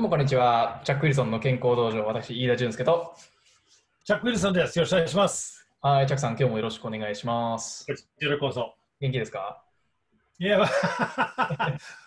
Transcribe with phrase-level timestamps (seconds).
[0.00, 0.80] どうもこんにちは。
[0.82, 3.14] チャック・ウィルソンの健康道場、私、飯田俊介と。
[4.06, 4.78] チャック・ウィルソンです。
[4.78, 5.68] よろしくお願いします。
[5.82, 7.84] はい、チャックさん、今日もよろしくお願いします。
[7.84, 8.72] こちらこそ。
[8.98, 9.62] 元気ですか？
[10.38, 10.58] いや、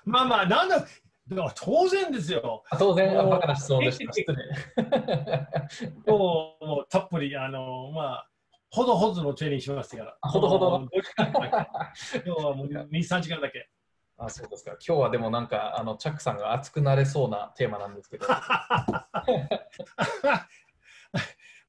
[0.05, 0.87] まあまあ、なんだ、だか
[1.43, 2.63] ら当然ですよ。
[2.71, 4.09] あ当然、もうバカな質問でした。
[4.11, 4.35] 失礼。
[4.75, 4.87] 今
[6.03, 8.29] 日もうたっぷり、あの、まあ、
[8.71, 10.17] ほどほどのトレーニングしましたから。
[10.19, 11.67] あほどほどもう5時間だ
[12.11, 13.69] け今日はもう2、3時間だけ。
[14.17, 14.71] あそうですか。
[14.85, 18.25] 今日はでもなんか、あのチャックさんが熱くなれそうなテーマなんですけど。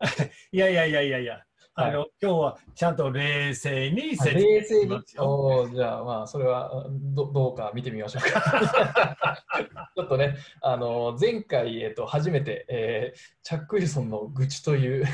[0.52, 1.44] いやいやいやいやいや、
[1.76, 4.94] あの、は今日はちゃんと冷静にあ説明冷静に？
[5.18, 9.36] おーじゃあ、まあ、それはどどうか見てみましょうか。
[9.96, 15.10] ちょっとね、あの前回、えっと、初めて、えーチャック・ウィルソンの愚痴という し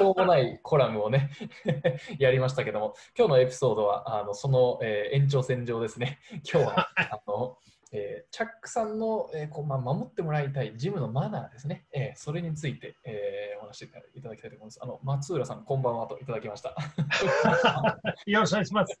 [0.00, 1.30] ょうもないコラムをね、
[2.18, 6.18] やりましたけども、今日のエピソードは、あのその、えー延長線上ですね。
[6.50, 7.58] 今日は、あの
[7.96, 11.86] えーチャックさんの、えーこうまあ、守ってもらいたいジムのマナーですね。
[11.92, 14.78] えーそれについて、えーお話しいただきたいと思います。
[14.82, 16.74] あの松浦さん、こんばんはといただきました。
[18.26, 19.00] よろしくお願いします。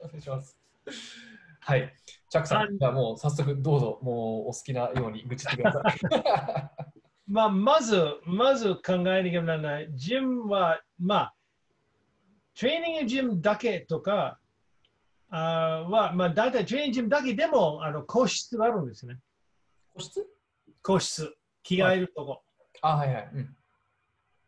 [0.00, 0.56] お願いします。
[1.60, 1.94] はい。
[2.28, 5.84] チャックさあん、じゃあもう早速どうぞ、もうお好きなように愚痴ってください。
[7.26, 9.88] まあ、まず、まず考えなきゃならない。
[9.94, 11.34] ジムは、まあ、
[12.58, 14.38] トレーニングジムだけとか
[15.30, 19.18] あは、まあ、大体トレーニングジムだけでもあの個室があるんですね。
[19.94, 20.26] 個室？
[20.82, 21.36] 個室。
[21.62, 22.42] 着替えるとこ。
[22.82, 23.30] あ、はいはい。
[23.34, 23.56] うん。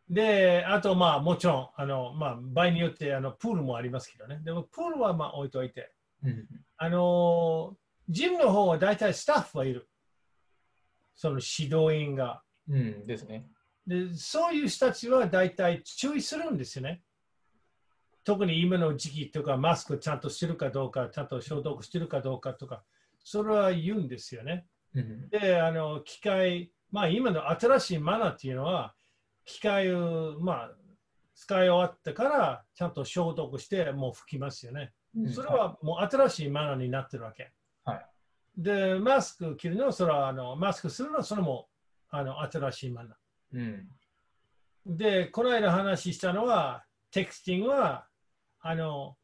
[0.09, 4.41] で、あと、まあ、もちろん、あの、まあ、場合によって、あの、プールもありますけどね。
[4.43, 5.93] でも、プールは、まあ、置いといて。
[6.23, 7.77] うん、あの、
[8.09, 9.87] ジムの方は大体スタッフはいる。
[11.15, 12.41] その指導員が。
[12.67, 13.45] うん、ですね。
[13.85, 17.03] で、そういう人たちは大体注意するんですよね。
[18.23, 22.83] 特に今の時期とか、マスクちゃんとしてるかどうか、ちゃんと消毒してるかどうかとか、
[23.23, 24.65] それは言うんですよね。
[24.95, 28.93] うん、で、あの、機械、まあ今の新しいマナーっていうのは、
[29.45, 30.71] 機械を、まあ、
[31.35, 34.93] 使い終わってから、ちゃんと消毒して、もう拭きますよね。
[35.15, 37.51] うんそれはもう新しいマナーになってるわけ。
[37.85, 38.05] はい
[38.57, 41.67] で、マスク着るのは、それはあのマスクするのは、それも
[42.09, 43.15] あの新しいマナー。
[43.53, 44.97] うん。
[44.97, 48.07] で、この間話したのは、テクスティングは、
[48.63, 49.17] あの、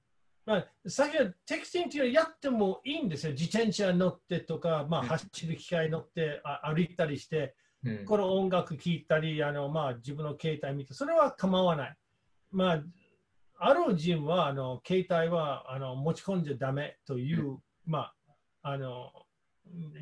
[0.46, 3.32] まあ、先はテクスティングっていうのはやってもいいんですよ。
[3.34, 11.98] 自転車乗ってとか、まあ、うん走る機械乗って、あ歩いたりして、うん、この音楽聴いたり、あの、まあ、自分の携帯見て、それは構わない。
[12.52, 12.84] まあ、
[13.60, 18.16] あるジムは、あの、携帯は、あの、持ち込んじゃダメという、まあ、
[18.64, 19.12] あの、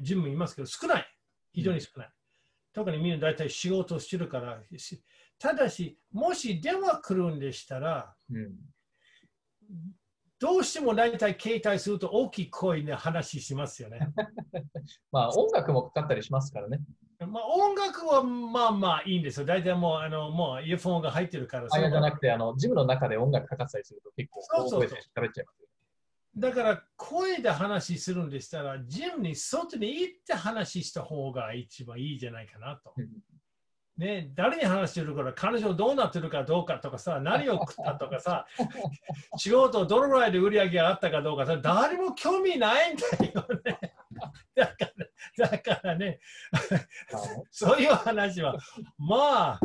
[0.02, 1.08] ジムもいますけど、少ない。
[1.54, 2.10] 非常に少ない。
[2.74, 5.04] 特にみんな大体仕事してるから、し
[5.38, 8.56] ただし、もし電話来るんでしたら、うん。
[10.40, 14.00] どうしても大体携帯すると大きい声で話しますよね。
[15.12, 16.80] まあ、音楽もかかったりしますからね。
[17.26, 19.46] まあ、音楽はまあまあいいんですよ。
[19.48, 21.68] 大体もう、あの、もうイヤフォンが入ってるから。
[21.70, 25.68] あれじゃなくくて、あの、ジムの中で音楽かかってたりすると結構大声で喋っちゃいますよ。
[26.38, 32.94] だから声で話するんでしたら、ジムに外に行って話した方が一番いいじゃないかなと。
[34.00, 38.46] うんね、誰に話してるから、彼女どうなってるかどうかとかさ、 何を食ったとかさ、
[39.38, 43.94] 仕事どのぐらいで売り上げがあったかどうかさ、誰も興味ないんだよね。
[44.56, 44.76] だか
[45.38, 46.20] ら、だからね、
[47.50, 48.56] そういう話は、
[49.00, 49.60] まあ、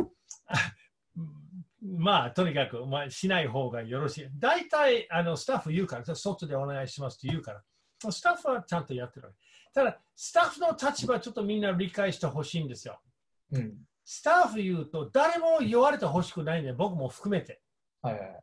[1.81, 4.27] まあ、とにかく、まあ、しない方がよろしい。
[4.39, 7.63] 大体、あの、スタッフ言うから、外でお願いしますって言うから、
[8.11, 9.39] スタッフはちゃんとやってるわけ。
[9.73, 12.99] ただ、スタッフの立場、ちょっとみんな理解してほしいんですよ。
[13.51, 13.85] うん。
[14.05, 17.61] スタッフ言うと、誰も言われてほしくないんで、僕も含めて。
[18.01, 18.39] はいはいはい。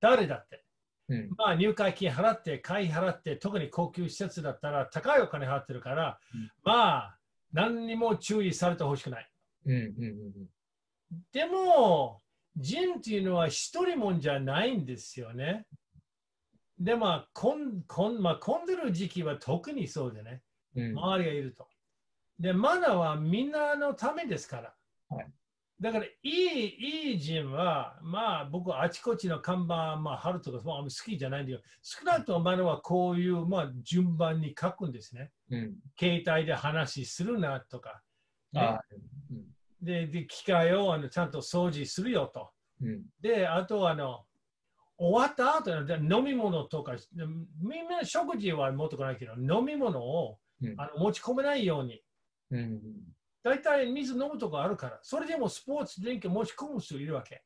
[0.00, 0.64] 誰だって。
[1.08, 1.30] うん。
[1.36, 7.18] まあ、入会金払って、会費払って、特に高級施設だったら、高いお金払ってるから、うんまあ、
[7.52, 9.30] 何にも注意されてほしくない。
[9.66, 9.72] うん。
[9.72, 9.80] うん。
[9.80, 10.48] うん。
[11.32, 12.20] でも、
[12.56, 15.66] ジンっていうのは一人もんじゃないんですよね。
[16.78, 20.42] で、まあ、混混まあ、混んでる時期は特にそうでね、
[20.76, 20.98] うん。
[20.98, 21.68] 周りがいると。
[22.38, 24.74] で、マナーはみんなのためですから。
[25.80, 35.30] はいだから、いい、いいジムは、まあ、僕はあちこちの看板、まあ、貼るとか、まあ、好きじゃないんだけど、少なくともマナーはこういう、まあ、順番に書くんですね。
[35.50, 35.76] うん。
[35.98, 38.02] 携帯で話するなとか。
[38.52, 38.80] ねあ
[39.30, 39.44] うん。
[39.80, 42.50] で、で機械をあのちゃんと掃除するよと。
[42.82, 43.02] うん。
[43.20, 44.24] で、あとあの、
[44.96, 47.24] 終わった後で飲み物とか、で
[47.62, 52.02] みんな食事は持ってこないけど、飲み物をうんあの持ち込めないように。
[53.44, 53.52] うん。
[53.52, 57.42] 大体水飲むとこあるから、それでもスポーツドリンク持ち込む人いるわけ。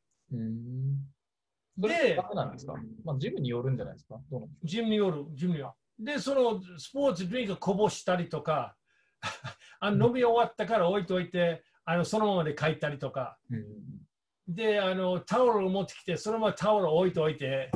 [1.77, 2.15] で
[2.47, 2.75] んですか？
[3.05, 4.21] まあ、ジムによるんじゃないですか？
[4.65, 5.75] ジムによる、ジムには。
[5.99, 8.77] で、そのスポーツドリンクこぼしたりとか、
[9.81, 13.39] あの飲み終わったから置いといて、あのそのままで帰ったりとか。
[13.51, 13.65] うん
[14.49, 17.71] で、あのタオルを持ってきて、そのままタオルを置いといて、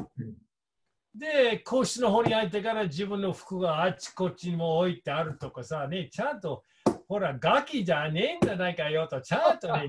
[1.14, 6.64] で、個室の方に入ってから自分の服があっちこっちにも置いてあるとかさ、ね、ちゃんと、
[7.08, 9.86] ほら、ガキじゃねえんじゃないかよと、ちゃんとね、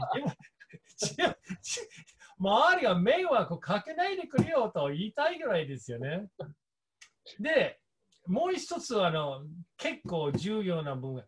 [2.39, 6.27] 周りが迷惑かけないでくれよと言いたいぐらいですよね。
[7.39, 7.79] で、
[8.27, 9.43] もう一つあの
[9.77, 11.23] 結構重要な部分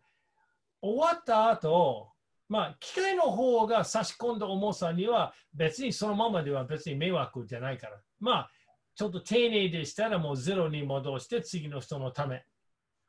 [0.82, 2.12] 終わった後、
[2.48, 8.00] まあ、機械の方が差し込んだ重さには別にそのままでは別に迷惑じゃないから。
[8.18, 8.50] まあ、
[8.94, 12.44] ちょっと丁寧でしたらもうゼロに戻して次の人のため。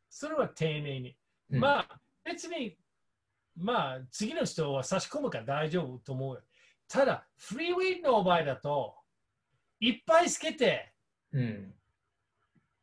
[0.10, 1.16] それは丁寧に。
[1.52, 2.78] うんまあ、別に、
[3.56, 6.42] まあ、次の人は差し込むから大丈夫と思うよ。
[6.88, 8.96] ただ、フリーウェイトの場合だと、
[9.80, 10.94] いっぱいつけて、
[11.32, 11.74] うん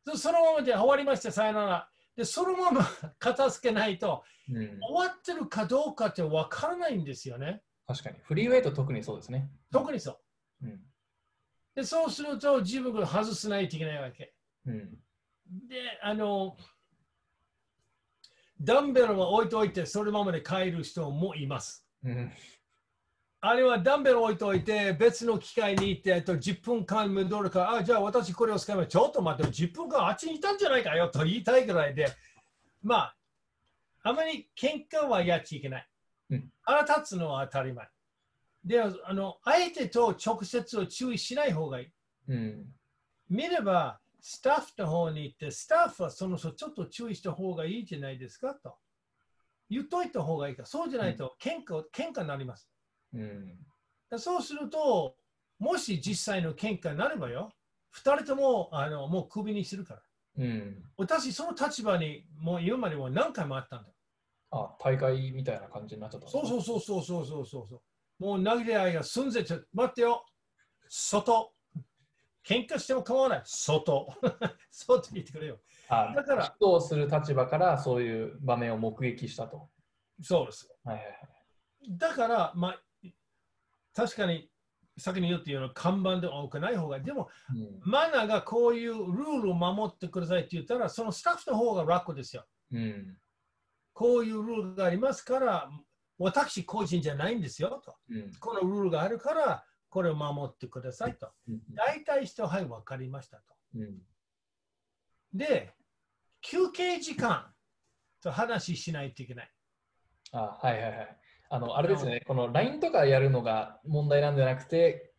[0.05, 1.89] でそのままで終わりました、さよなら。
[2.15, 2.85] で、そのまま
[3.19, 7.61] 片付けないと、うん終わってるかどうかって分からないんですよね。
[7.85, 8.19] 確かに。
[8.23, 9.49] フリーウェイト特にそうですね。
[9.71, 10.19] 特にそ
[10.61, 10.65] う。
[10.65, 10.85] うん
[11.75, 14.33] で、そうすると自分が外さないといけないわけ。
[14.65, 14.99] うん
[15.67, 16.57] で、あの、
[18.61, 21.85] ダンベルは置いといて、そのままで帰る人もいます。
[22.03, 22.31] うん
[23.41, 32.09] あれはダンベル置いといて、別の機械に行って、えっと10分間戻るから、あ、じゃあ私これを使えば、ちょっと待って、10分間あっちにいたんじゃないかよと言いたいぐらいで、
[32.83, 33.15] まあ、
[34.03, 35.87] あまり喧嘩はやっちゃいけない
[36.31, 36.51] うん。
[36.63, 37.87] 腹立つのは当たり前。
[38.65, 41.87] で、あの、相手と直接を注意しない方がいい。
[42.27, 42.65] うん
[43.29, 48.75] 見れば、スタッフの方に行って、スタッフはその人ちょっと注意した方がいいじゃないですかと
[49.69, 52.69] 言っといた方がいいか、そうじゃないと喧嘩、うん、喧嘩になります。
[53.13, 53.57] うん、
[54.17, 55.15] そうすると、
[55.59, 57.51] もし実際の喧嘩になればよ、
[57.95, 60.01] 2人ともあのもうクビにするから。
[60.37, 63.89] うん、私、その立場にもう言うまでも何回もあったんだ。
[64.51, 66.27] あ、大会みたいな感じになっちゃった。
[66.27, 67.63] そうそうそうそうそうそうそ
[68.19, 68.23] う。
[68.23, 70.25] もう投げ合いが済んでちょ、待ってよ、
[70.87, 71.51] 外、
[72.49, 73.41] 喧嘩しても構わない。
[73.45, 74.11] 外。
[74.71, 75.59] 外言ってくれよ。
[75.87, 79.69] あだから指導する立場からそういう場面を目撃したと。
[80.23, 80.75] そうです。
[80.83, 81.17] はいはいはい。
[81.97, 82.83] だから、まあ、
[83.93, 84.49] 確かに
[84.97, 87.29] 先に言ってような看板では多くない方が、でも、
[87.81, 92.45] マナーがこういうルールを守ってくださいって言ったら、そのスタッフの方が楽ですよ。
[92.71, 93.17] うんうん
[93.91, 95.69] こういうルールがありますから、
[96.17, 97.97] 私個人じゃないんですよと。
[98.09, 101.31] うんこのルールがあるから、これを守ってくださいと。
[101.47, 103.43] うん大体人は、はい、分かりましたと。
[103.75, 104.01] うん
[105.33, 105.73] で、
[106.41, 107.53] 休憩時間
[108.21, 109.51] と話しないといけない。
[110.31, 111.17] あはいはいはい。
[111.51, 115.13] あの、あれですよね、この LINE とかやるのが問題なんじゃなくて、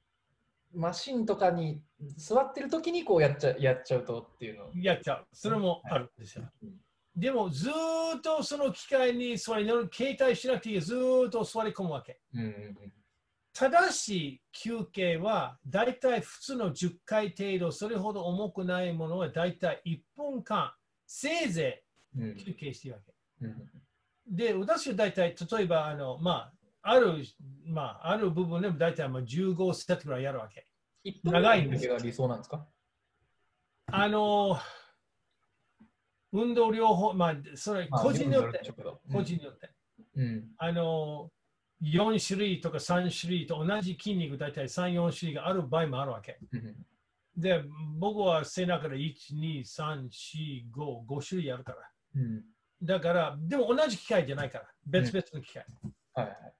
[0.74, 1.82] マシンとかに
[2.16, 4.70] 座ってる時にこうやっちゃやっちゃうとっていうの。
[4.74, 5.26] やっちゃう。
[5.32, 6.50] それもあるんですよ。
[6.62, 6.70] うん
[7.16, 7.72] でも、ずー
[8.18, 12.20] っとその機械に座り携帯しなくていい、ずーっと座り込むわけ。
[12.32, 12.92] うんうん
[13.52, 19.82] 正しい休憩は、だいたい普通の10回程度、それほど重くないものは、だいたい
[20.16, 20.72] 1分間、
[21.06, 21.84] せいぜ
[22.16, 23.46] うんい休憩しているわけ。
[23.46, 23.70] うん
[24.32, 26.52] で、私はだいたい、例えば、あの、ま
[26.82, 27.24] あ、ある、
[27.64, 30.66] まあ、ある部分でもだいたいまあ15セットぐらいやるわけ。
[31.24, 32.64] 長いんですが理想なんですか？
[33.86, 34.56] あの、
[36.32, 38.60] 運動療法、まあ、それ、個人によって、
[39.12, 39.70] 個人によって。
[40.14, 41.30] うんあの、
[41.82, 46.38] 4種類とか3種類と同じ筋肉、だいたい3、4種類がある場合もあるわけ。
[46.52, 46.76] うん
[47.36, 47.62] で、
[47.96, 51.78] 僕は背中で1、2、3、4、5、5種類あるから。
[52.16, 52.44] うん
[52.82, 55.66] だから、でも同じ機械じゃないから、別々の機械。
[56.14, 56.54] はいはい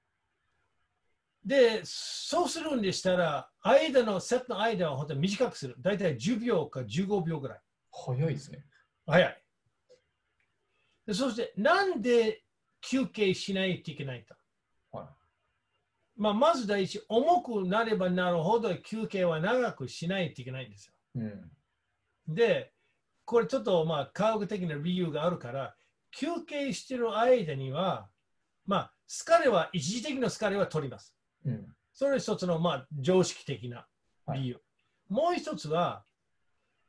[1.45, 5.75] で、そうするんでしたら、間の、セットの間は本当に短くする。
[5.79, 7.61] だいたい10秒か15秒ぐらい。
[7.91, 8.65] 早いですね。
[9.07, 9.43] 早い。
[11.07, 12.43] でそして、なんで
[12.83, 14.37] 休憩しないといけないか。
[16.21, 20.93] はいまあ、まず第一、重くなればなるほど休憩は長くしないといけないんですよ。
[21.17, 21.51] うん
[22.29, 22.73] で、
[23.25, 25.75] これちょっとまあ科学的な理由があるから、
[26.13, 28.09] 休憩してる間には、
[28.67, 31.15] まあ、疲れは、一時的な疲れは取ります。
[31.45, 33.87] うんそれ一つのまあ常識的な
[34.33, 34.61] 理由。
[35.09, 36.05] もう一つは、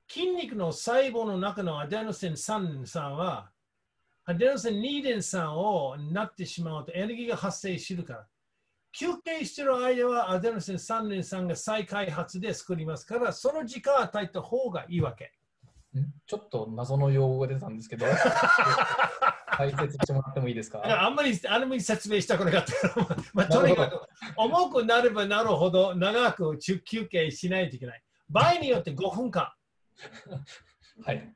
[0.08, 3.52] 筋肉の細胞の中のアデノシン3酸は、
[4.26, 8.28] アデノシン2.3をなってしまうとエネルギーが発生するから、
[8.92, 15.32] 休憩している間はアデノシン3.3が再開発で作りますから、その時間を与えた方がいいわけ。
[15.98, 16.06] ん？
[16.26, 18.06] ちょっと謎の用語が出たんですけど、
[19.52, 20.82] 解説してもらってもいいですか？
[21.06, 22.74] あんまりあんまり説明したくなかった。
[23.34, 24.00] まあ、 とにかく
[24.38, 26.80] 重くなればなるほど長く休
[27.10, 28.04] 憩しないといけない。
[28.30, 29.52] 場合によって5分間。
[31.06, 31.34] はい。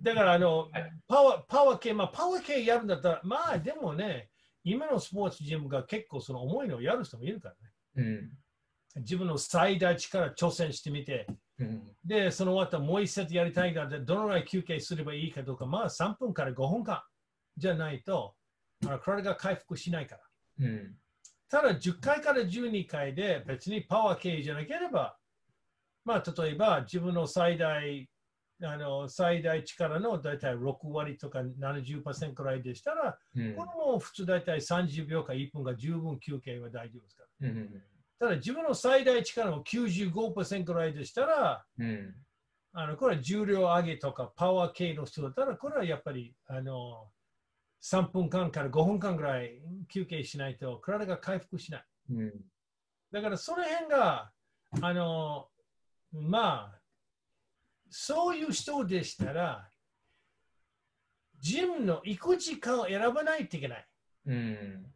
[0.00, 4.30] だからあの、はいパワー、パワー系、まあ、パワー系やるんだったら、まあでもね、
[4.64, 7.50] 今のスポーツジムが結構その重いのをやる人もいるか
[7.96, 8.10] らね。
[8.96, 9.02] うん。
[9.02, 11.26] 自分の最大力挑戦してみて、
[11.58, 11.82] うん。
[12.04, 17.02] で、その後もう一セットやりたいから、どのぐらい休憩すればいいかどうか、まあ3分から5分間
[17.56, 18.34] じゃないと、
[18.84, 20.66] あの体が回復しないから。
[20.66, 20.94] うん。
[21.48, 25.16] ただ10回から12回で別にパワー系じゃなければ、
[26.04, 28.08] まあ例えば自分の最大
[28.64, 37.48] あの最大力の大体6割とか70%くらいでしたら、うんこれも普通大体30秒か1分が十分休憩は大丈夫ですから。
[37.48, 37.82] うん。
[38.18, 42.14] ただ自分の最大力の95%くらいでしたら、うん。
[42.74, 47.08] あのこれは重量上げとかパワー系の人だったら、これはやっぱりあの
[47.82, 51.84] 3分間から5分間ぐらい休憩しないと体が回復しない。
[52.10, 52.32] うん。
[53.12, 54.30] だからその辺が、
[54.80, 55.48] あの、
[56.12, 56.81] まあ、
[57.94, 59.68] そういう人でしたら、
[61.38, 63.86] ジムの行く時間を選ばないといけない。
[64.26, 64.86] うん。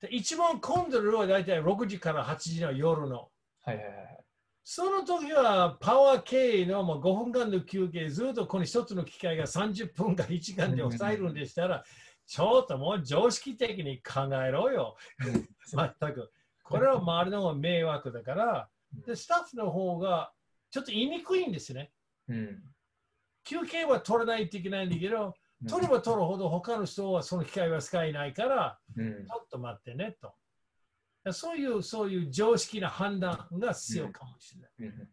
[0.00, 3.30] で一番混んでるのは大体6時から8時の夜の。
[3.62, 4.24] はいはいはい。
[4.64, 11.82] その時はパワー系のもう5分間の休憩、ずっとこの一つの機械が30分か1時間で抑えるんでしたら、
[12.26, 14.96] ちょっともう常識的に考えろよ。
[15.18, 16.30] 全く。
[16.62, 18.68] これは周りの迷惑だから、
[19.06, 20.32] でスタッフの方が
[20.70, 21.90] ちょっと言いにくいんですね。
[22.32, 22.62] うん。
[23.44, 25.34] 休憩は取らないといけないんだけど、
[25.68, 30.32] 取れば取るほど他の人はその機会は使えないから、うんちょっと待ってねと。
[31.32, 34.70] そういう、そういう常識な判断が必要かもしれない。
[34.80, 35.08] うん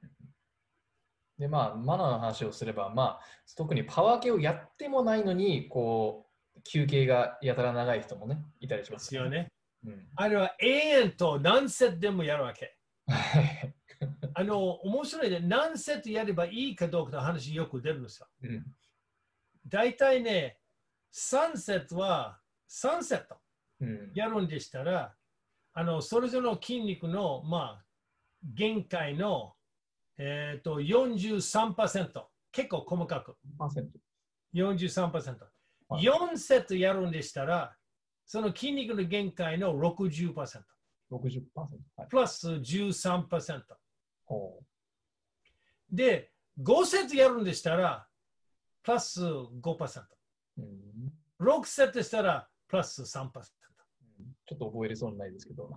[1.40, 3.20] でまあ、マナーの話をすれば、まあ、
[3.56, 9.48] 特にパワー系をやってもないのに、こう、休憩がやたら長い人もね、いたりしでますすよね。
[9.86, 10.08] うん。
[10.18, 12.76] あれは永遠と何セットでもやるわけ。
[14.34, 15.40] はいあの、面白いね。
[15.40, 18.28] 何セットやればいいかどうかの話よく出るんですよ。
[18.44, 18.66] うん。
[19.68, 20.60] 大体ね、
[21.14, 23.38] 3セットは3セット
[23.82, 24.12] うん。
[24.14, 25.14] やるんでしたら、
[25.74, 27.86] あの、それぞれの筋肉の、まあ、
[28.44, 29.54] 限界の、
[30.18, 32.26] えっ、と、43%。
[32.52, 33.38] 結構細かく。
[33.60, 33.88] 1%。
[34.54, 35.38] 43%。
[35.90, 37.76] はい4セットやるんでしたら、
[38.26, 40.36] その筋肉の限界の60%。
[41.12, 41.42] 60%。
[41.56, 42.08] はい。
[42.10, 43.62] プラス13%。
[44.30, 44.64] ほ
[45.92, 46.32] で、
[46.62, 48.08] 5セットやるんでしたら、
[48.84, 50.02] プラス5%。
[50.02, 50.08] う。
[50.60, 51.14] うん。
[51.42, 53.32] 6セットしたら、プラス3%。
[54.46, 55.70] ちょっと覚えれそうにないですけど。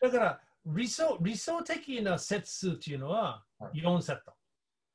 [0.00, 4.32] だから理想、理想的なセット数っていうのははい4セット。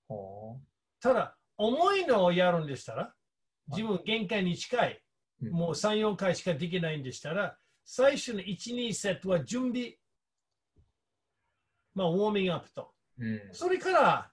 [0.08, 0.60] ほ
[1.00, 3.14] ただ、重いのをやるんでしたら、
[3.68, 5.04] 自分限界に近い、
[5.42, 5.50] う。
[5.50, 9.99] んもう3、4回しかできないんでしたら、最初の1、2セットは準備、
[12.00, 12.92] まあ、ウォーミングアップと。
[13.20, 13.42] うん。
[13.52, 14.32] それから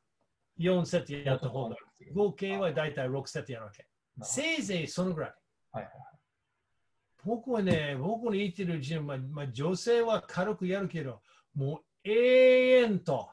[0.58, 1.76] 4セットやった方が、
[2.14, 3.86] 合計はだいたい6セットやるわけ。
[4.22, 5.34] せいぜいそのぐらい。
[5.72, 5.92] はいはい
[7.24, 11.20] 僕はね、僕の言ってるジムは、まあ、女性は軽くやるけど、
[11.56, 13.28] もう永遠と、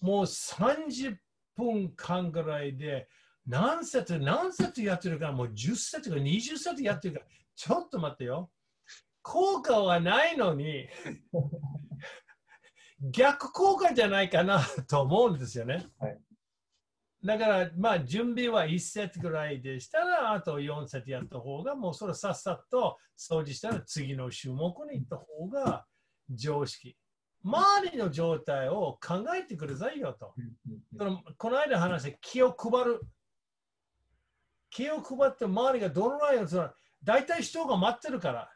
[0.00, 1.16] もう30
[1.56, 3.08] 分間ぐらいで、
[3.46, 8.50] 何セット、何セットやってるから、もう10セットか20セットやってるから、ちょっと待ってよ。
[9.22, 10.88] 効果はないのに、
[13.00, 15.86] 逆効果じゃないかなと思うんですよね。
[15.98, 16.18] はい
[17.22, 25.84] だから、まあ、準備は1セットぐらいでしたら、あと4セットやった方が、もうそれさっさと掃除したら次の種目に行った方が
[26.30, 26.96] 常識。
[27.42, 30.34] 周りの状態を考えてくださいよと。
[30.96, 33.00] そのこの間話して気を配る。
[34.70, 36.70] 気を配って周りがどのぐらいのその
[37.02, 38.50] 大体人が待ってるから。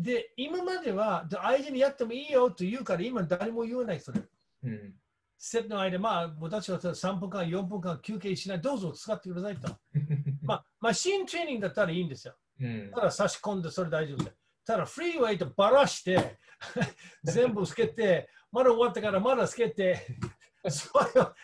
[0.00, 4.20] で、今まではで相手にやってもいいよと言うから、今誰も言わないそれ。
[4.64, 4.94] うん
[5.42, 9.74] セットの間、まあ、私は3分間、4分間休憩しない、どうぞ使ってくださいと。
[10.44, 12.34] まあ、マシントレーニングだったらいいんですよ。
[12.60, 14.36] うんただ差し込んでそれ大丈夫です。
[14.66, 16.38] ただフリーウェイとばらして、
[17.24, 20.06] 全部つけて、まだ終わってからまだつけて、
[20.68, 21.34] それを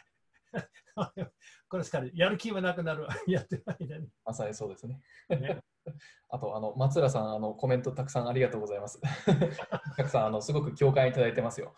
[1.68, 3.06] これですから、やる気はなくなる。
[3.26, 4.08] やってる間に。
[4.24, 5.00] まさにそうですね。
[5.30, 5.62] ね
[6.28, 9.00] あと、あの松浦さんあの、コメントたくさんありがとうございます。
[9.96, 11.74] たくさんあのすごく共感いただいてますよ。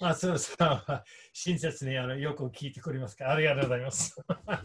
[0.00, 3.24] まあ、そうさんは親切にあのよく聞いてくれますか？
[3.26, 4.16] ら、ありがとうございます。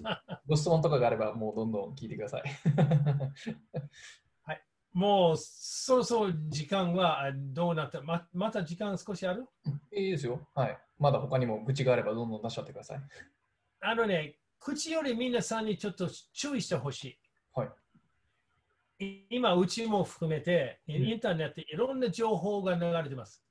[0.48, 2.43] ご質問とかがあれば、もうどんどん聞いてください。
[4.93, 8.01] もうそろそろ時間はあどうなった？
[8.01, 9.46] ままた時間少しある？
[9.91, 10.48] いいですよ。
[10.55, 10.77] はい。
[10.98, 13.01] まだ他にも愚痴があれば、どんどん出しちゃってください。
[13.81, 17.20] あのね、口より皆さんにちょっと注意してほし
[17.54, 17.70] はい。
[19.00, 19.06] い。
[19.06, 23.44] い今、うちも含めて、んインターネットいろんな情報が流れてます。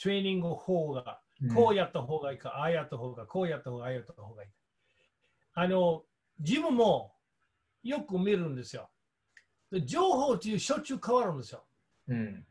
[0.00, 4.50] トレーニング法が、うんこうやった方がいいか、ああやった方が、こうやった方が、ああやった方がいい。
[5.54, 6.02] あの、
[6.40, 7.14] 自分も
[7.84, 8.90] よく見るんですよ。
[9.70, 11.64] で情報っていうしょっちゅう変わるんですよ。
[12.08, 12.46] うん。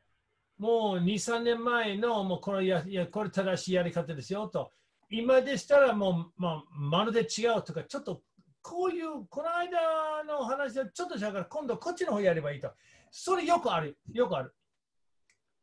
[0.57, 4.71] もう2、3年前の、もうこれやいやこれ正しいやり方ですよと。
[5.09, 8.21] 今でしたらもう、まあ、まるで違うとか、ちょっと
[8.61, 12.69] こういう、この間の話でちょっと違うから、今度こっちの方やればいいと。
[13.11, 13.97] それよくある。
[14.11, 14.53] よくある。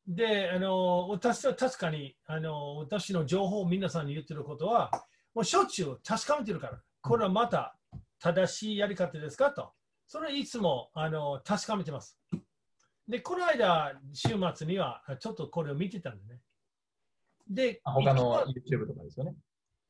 [0.07, 4.91] で、あの、私は確かに、あの、私の情報を皆さんに言ってることは、
[5.35, 7.77] もうしょっちゅう確かめてるから、これはまた
[8.21, 9.73] 正しいやり方ですかと。
[10.07, 12.19] それいつもあの確かめてます。
[13.09, 16.41] で、この間、週末にはちょっとこれを見てたんでね。
[17.49, 19.35] で、あ他の YouTube とかですよね。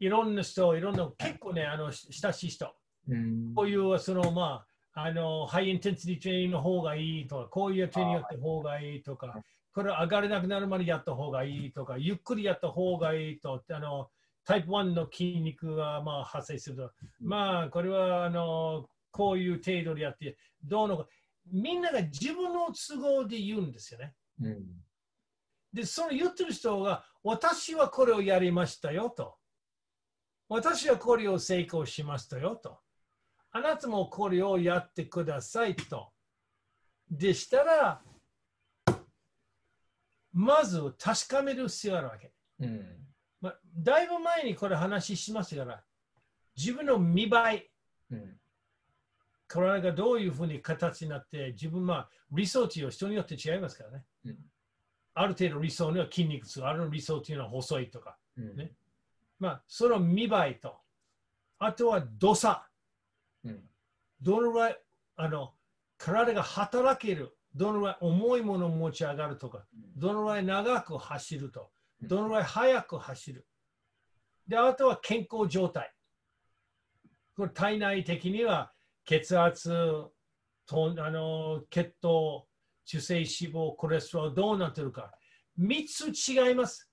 [0.00, 2.75] いろんな人、いろんな、結構ね、あの親しい人、
[3.08, 3.54] うん。
[3.54, 9.34] こういう、その、まあ、あの、ハイインテンシティトレーニングの方がいいとか、こういうトレーニングやった方がいいとか、
[9.75, 14.08] これ上がれなくなるまでやった方がいいとか、ゆっくりやった方がいいと、あの、
[14.44, 21.06] タイプ1の筋肉がまあ発生すると、まあ、これは、あの、こういう程度でやって、どうのか、
[21.50, 24.14] みんなが自分の都合で言うんですよね。
[24.40, 24.64] うん。
[25.73, 29.36] で、その言ってる人が、私はこれをやりましたよと。
[30.46, 32.78] 私はこれを成功しましたよと。
[33.50, 36.10] あなたもこれをやってくださいと。
[37.10, 38.02] でしたら、
[40.32, 42.32] まず確かめる必要があるわけ。
[42.60, 42.86] うん
[43.40, 45.84] まあ、だいぶ前にこれ話しましたから、
[46.54, 47.70] 自分の見栄え、
[48.10, 48.40] うん
[49.46, 54.04] 体がどういうふうに形になって、自分は理想値を人によって違いますからね。
[54.24, 54.38] うん
[55.14, 58.16] ある程度理想には筋肉痛、ある理想っていうのは細いとか。
[58.37, 58.73] うんね
[59.38, 60.76] まあ、その見栄えと、
[61.59, 62.61] あとは動作。
[63.44, 63.61] うん
[64.21, 64.80] どのぐらい
[65.16, 65.52] あの
[65.99, 69.64] 体が働ける、どのぐらい重いものを持ち上がるとか、
[69.97, 73.47] どのぐらい長く走ると、どのぐらい速く走る。
[74.49, 75.92] で、あとは健康状態。
[77.37, 78.73] これ体内的には
[79.04, 79.71] 血圧、
[80.66, 82.47] とあの血糖、
[82.84, 85.12] 中性脂肪、コレステロールどうなってるか。
[85.59, 86.90] 3つ違います。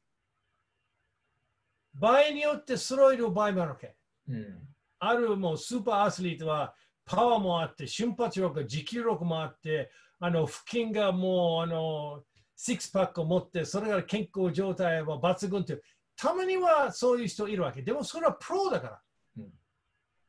[1.93, 3.95] 場合によって揃える場合もあるわけ。
[4.27, 4.67] うん
[5.03, 9.89] あるもうスーパーアスリートはパワーもあって、瞬発力、持久力もあって、
[10.19, 12.23] あの腹筋がもうあの
[12.55, 15.83] シックスパックを持って、それが健康状態は抜群っていう、
[16.15, 17.81] たまにはそういう人いるわけ。
[17.81, 19.01] でもそれはプロだから。
[19.37, 19.51] うん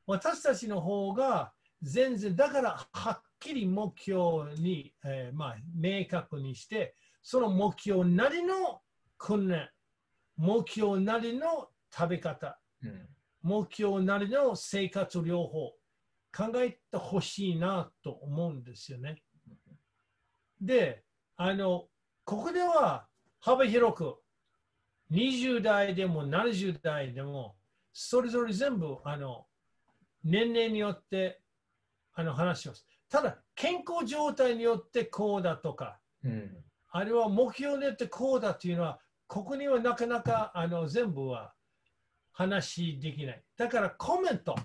[0.04, 8.81] 私たちの方が全然、だからはっきり目標に、えーまあ、明確にして、その目標なりの
[9.18, 9.68] 訓練、
[10.37, 13.09] 目標なりの食べ方、うん
[13.42, 15.72] 目標なりの生活療法
[16.35, 19.20] 考えてほしいなと思うんですよね。
[20.61, 21.02] で、
[21.37, 21.88] あの、
[22.24, 23.09] ここでは
[23.40, 24.16] 幅広く
[25.11, 27.57] 20代でも70代でも
[27.92, 29.46] それぞれ全部あの
[30.22, 31.40] 年齢によって
[32.14, 32.87] あの話します。
[33.12, 36.64] ただ、健康状態によってこうだとか、うん。
[36.88, 41.53] あれは目標によってこうだというのは、ここにはなかなかあの全部は
[42.33, 43.44] 話できない。
[43.59, 44.57] だからコメント、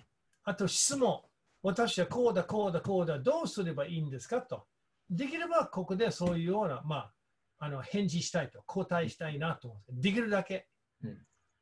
[0.45, 1.21] あと質問、
[1.61, 4.65] 私はこうだ、こうだ、こうだ、どうすればいいんですかと。
[5.09, 7.13] できればここでそういうような、まあ、
[7.59, 10.69] あの返事したいと、答えしたいなと思うんできるだけ。
[11.03, 11.17] うん。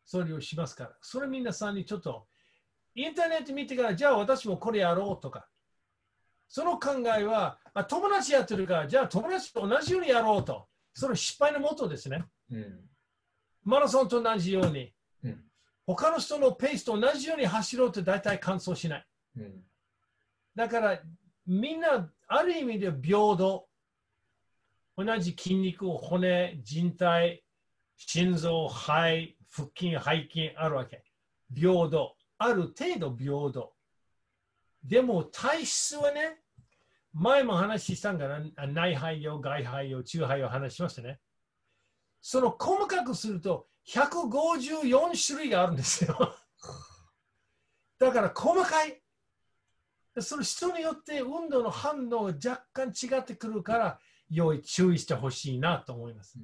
[0.06, 2.28] それをしますから、それ皆さんにちょっと、
[2.93, 5.48] インターネット見てから、じゃあ私もこれやろうとか、
[6.47, 10.67] その考えは、あ友達やってるから、じゃあ友達と同じようにやろうと。
[10.93, 12.23] それ失敗のもとですね。
[12.51, 12.79] うん
[13.63, 14.93] マラソンと同じように。
[15.23, 15.43] うん
[15.88, 19.05] 他の人のペースと同じように走ろうと大体完走しない。
[19.38, 19.63] うん
[20.55, 20.99] だから
[21.45, 23.67] みんなある意味で平等。
[24.97, 27.43] 同じ筋肉、骨、人体、
[27.97, 31.03] 心臓、肺、腹筋、背筋あるわけ。
[31.53, 32.15] 平等。
[32.38, 33.74] ある程度平等。
[34.86, 36.38] でも体質はね、
[37.12, 41.19] 前も話したんから、あ内肺用、外肺用、中肺用話しましたね。
[42.21, 46.36] その細かくすると154種類があるんですよ。
[48.00, 49.02] だから細かい。
[50.19, 56.38] その人によって運動の反応が若干違ってくるから、要注意してほしいなと思います。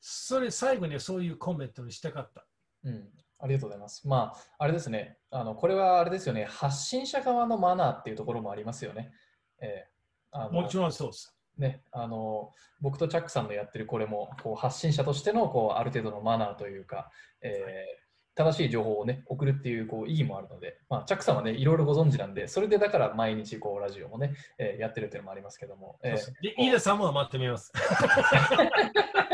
[0.00, 2.46] それ最後にそういうコメントにしたかった。
[2.84, 4.06] うんありがとうございます。
[4.06, 9.12] まあ、あれですね、あのこれはあれですよね、発信者側のマナーっていうところもありますよね。
[9.60, 9.90] えー
[10.32, 11.36] あのもちろんそうです。
[11.58, 17.10] ね、あの僕とチャックさんのやってるこれもこう発信者としてのこうある程度のマナーというか、
[17.42, 18.00] えー
[18.36, 25.98] 正しい情報をね、送るっていうこう意義もあるので、まあ、チャックさんはね、いろいろご存知なんで、それでだから毎日こうラジオもね、えーやってるっていうのもありますけども。
[26.02, 27.72] えーで、飯田さんも待ってみます。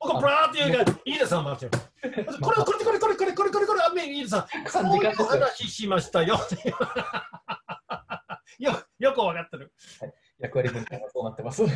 [0.00, 1.90] 僕、ブラーって言うから、飯田さん待ってます。
[2.40, 6.38] これ、これ、これ、これ、これ、これ、これ、これ、あ、飯田さん、3時間ですよこういう話しましたよ。
[8.58, 9.72] よよくわかってる。
[10.38, 11.62] 役割分担がそうなってます。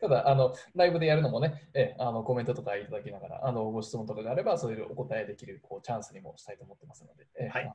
[0.00, 7.72] ただあの、ライブでやるのもね、えあのコメントとかいただきながら、あのご質問とかがあれば、そういうお答えできるこうチャンスにもしたいと思ってますので、えはい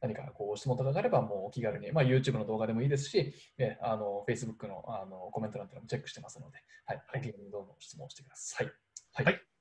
[0.00, 8.66] 何かこうご質問とかがあれば、もうお気軽に、まあ、YouTube の動画でもいいですし、えあの Facebook のあのコメント欄というのもチェックしてますので、はい、お気軽にどうぞ質問してください。
[9.12, 9.24] はい。
[9.26, 9.55] はい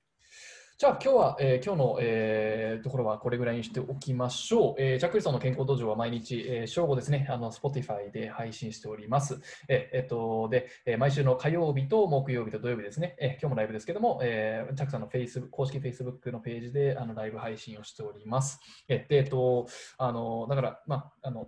[0.77, 4.75] じゃあ今日は、えー今日の、えーところはこれぐらいにしておきましょう。
[4.77, 9.39] えー、チャックリソンの健康道場は毎日、えー正午ですね、あの Spotify で配信しております。
[9.69, 18.59] えーえっとで、えー毎週の火曜日と木曜日と土曜日ですね、えー今日もライブですけども、えーチャックさんの Facebook 公式 Facebook のページであのライブ配信をしております。
[18.89, 21.47] えーでえっと、あのだから、まあ、あの、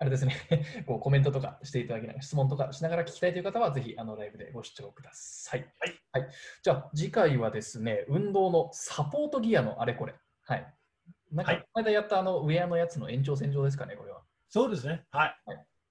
[0.00, 0.36] あれですね、
[0.86, 5.60] こうコメントとかしていただきながら、質問とかしながら聞きたいという方は、ぜひあのライブでご視聴ください。
[5.60, 6.22] はい。
[6.24, 6.32] はい、
[6.62, 10.14] じゃあ、次回はですね、運動のサポートギアのあれこれ。
[10.42, 10.74] はい。
[11.32, 14.22] なんか、はいこの間やったあのウェアのやつの延長線上ですかね、これは。
[14.48, 15.04] そうですね。
[15.10, 15.36] はい。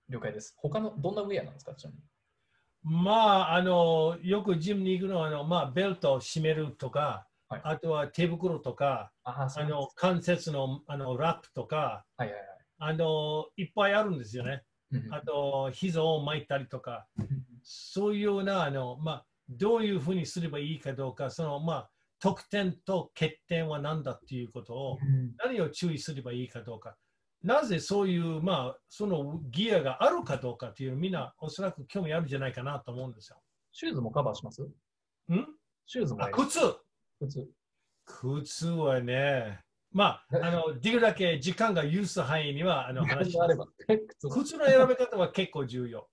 [0.09, 0.55] 了解です。
[0.57, 2.03] 他のどんなウェアなんですか、ちなみに？
[2.83, 12.56] まあ、あの、よくジムに行くのは、あの、まあ、ベルトを締めるとか、はいあとは手袋とか、あの、関節のあのラップとか、はいはいはい。
[12.79, 14.63] あの、いっぱいあるんですよね。
[14.91, 15.13] うん。
[15.13, 17.07] あと、膝を巻いたりとか、
[17.63, 25.33] そういうような、あの、まあ、どういうふうにすればいいかどうか、その、まあ、得点と欠点は何だっていうことを、うん。
[25.37, 26.97] 何を注意すればいいかどうか、
[27.43, 33.41] なぜそういう、まあ、そのギアがあるかどうかっていう、みんなおそらく興味あるんじゃないかなと思うんですよ。
[33.71, 34.63] シューズもカバーします？
[34.63, 34.71] ん？
[35.85, 36.27] シューズも。
[36.31, 36.59] 靴。
[37.19, 37.47] 普通。
[38.05, 39.59] 靴はね、
[39.91, 43.67] まあ、あの、できるだけ時間が許す範囲には、あの、話しあれば。
[43.87, 46.07] 靴 靴の選び方は結構重要。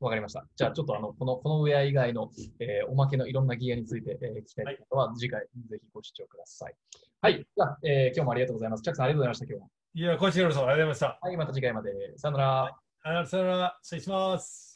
[0.00, 0.46] わかりました。
[0.54, 6.74] じゃあ、ちょっとあのこのこのウェア以外の、えーおまけのいろんなギアについて、えー聞きたい方は、次回ぜひご視聴ください。
[7.20, 7.34] はい。
[7.34, 8.82] じゃあ、えー今日もありがとうございます。
[8.82, 9.68] チャックさん、ありがとうございました、今日は。
[9.94, 11.18] いや、こちらこそありがとうございました。
[11.20, 11.90] はい、また次回まで。
[12.16, 13.20] さよなら。
[13.20, 14.67] あさよなら、失礼します。